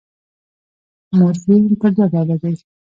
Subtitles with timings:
[1.17, 2.55] مورفیم پر دوه ډوله دئ.